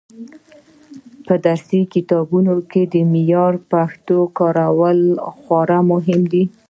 په 1.25 1.33
درسي 1.45 1.79
کتابونو 1.93 2.55
کې 2.71 2.81
د 2.93 2.95
معیاري 3.11 3.59
پښتو 3.71 4.17
کارول 4.37 4.99
خورا 5.41 5.79
مهم 5.91 6.21
دي. 6.31 6.43